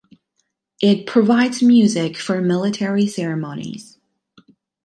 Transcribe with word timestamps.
It 0.81 1.05
provides 1.05 1.61
music 1.61 2.17
for 2.17 2.41
military 2.41 3.05
ceremonies. 3.05 3.99